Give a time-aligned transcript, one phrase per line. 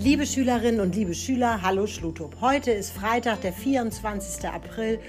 [0.00, 2.36] Liebe Schülerinnen und liebe Schüler, hallo Schlutop.
[2.40, 4.48] Heute ist Freitag, der 24.
[4.48, 5.00] April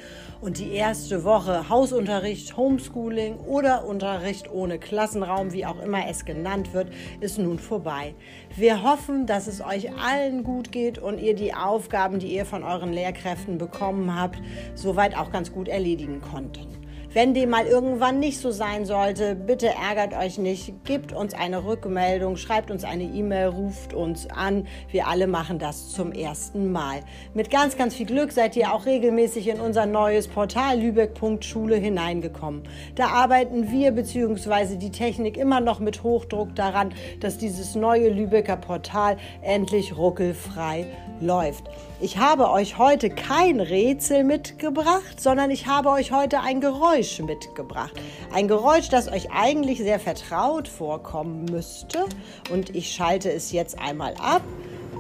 [0.42, 6.74] und die erste Woche Hausunterricht, Homeschooling oder Unterricht ohne Klassenraum, wie auch immer es genannt
[6.74, 8.16] wird, ist nun vorbei.
[8.56, 12.64] Wir hoffen, dass es euch allen gut geht und ihr die Aufgaben, die ihr von
[12.64, 14.42] euren Lehrkräften bekommen habt,
[14.74, 16.66] soweit auch ganz gut erledigen konnten.
[17.12, 21.66] Wenn dem mal irgendwann nicht so sein sollte, bitte ärgert euch nicht, gebt uns eine
[21.66, 24.68] Rückmeldung, schreibt uns eine E-Mail, ruft uns an.
[24.92, 27.00] Wir alle machen das zum ersten Mal.
[27.34, 32.62] Mit ganz, ganz viel Glück seid ihr auch regelmäßig in unser neues Portal lübeck.schule hineingekommen.
[32.94, 34.76] Da arbeiten wir bzw.
[34.76, 40.86] die Technik immer noch mit Hochdruck daran, dass dieses neue Lübecker Portal endlich ruckelfrei
[41.22, 41.64] läuft.
[42.02, 46.62] Ich habe euch heute kein Rätsel mitgebracht, sondern ich habe euch heute ein
[47.00, 47.94] Geräusch mitgebracht.
[48.34, 52.06] Ein Geräusch, das euch eigentlich sehr vertraut vorkommen müsste.
[52.52, 54.42] Und ich schalte es jetzt einmal ab,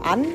[0.01, 0.25] an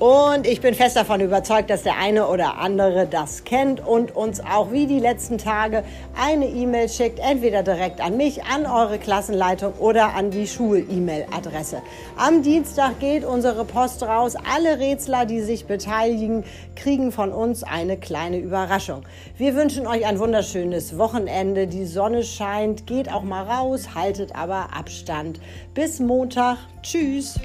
[0.00, 4.40] Und ich bin fest davon überzeugt, dass der eine oder andere das kennt und uns
[4.40, 5.84] auch wie die letzten Tage
[6.18, 11.82] eine E-Mail schickt, entweder direkt an mich, an eure Klassenleitung oder an die Schul-E-Mail-Adresse.
[12.16, 14.36] Am Dienstag geht unsere Post raus.
[14.50, 16.44] Alle Rätsler, die sich beteiligen,
[16.76, 19.02] kriegen von uns eine kleine Überraschung.
[19.36, 21.66] Wir wünschen euch ein wunderschönes Wochenende.
[21.66, 25.40] Die Sonne scheint, geht auch mal raus, haltet aber Abstand.
[25.74, 26.56] Bis Montag.
[26.82, 27.38] Tschüss.